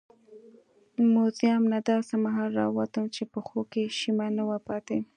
موزیم 1.13 1.61
نه 1.73 1.79
داسې 1.89 2.13
مهال 2.25 2.49
راووتم 2.59 3.05
چې 3.15 3.23
پښو 3.31 3.61
کې 3.71 3.83
شیمه 3.97 4.27
نه 4.37 4.43
وه 4.49 4.57
پاتې. 4.67 4.97